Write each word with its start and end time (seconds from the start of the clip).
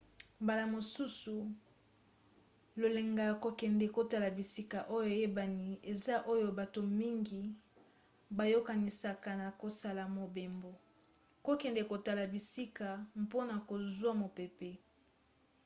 mbala 0.43 0.63
mosusu 0.73 1.35
lolenge 2.79 3.23
ya 3.29 3.35
kokende 3.43 3.85
kotala 3.95 4.27
bisika 4.37 4.79
oyo 4.95 5.07
eyebani 5.15 5.69
eza 5.91 6.15
oyo 6.33 6.47
bato 6.59 6.81
mingi 6.99 7.41
bayokanisaka 8.37 9.31
na 9.41 9.47
kosala 9.61 10.03
mobembo: 10.17 10.71
kokende 11.45 11.81
kotala 11.91 12.23
bisika 12.33 12.87
mpona 13.23 13.55
kozwa 13.69 14.11
mopepe 14.21 14.69